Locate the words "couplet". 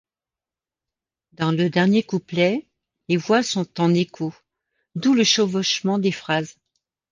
2.01-2.67